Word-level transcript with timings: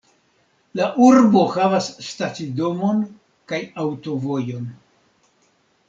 La 0.79 0.87
urbo 1.07 1.43
havas 1.57 1.91
stacidomon 2.07 3.07
kaj 3.53 3.63
aŭtovojon. 3.87 4.69